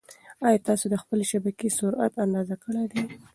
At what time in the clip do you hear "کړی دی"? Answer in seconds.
2.63-3.03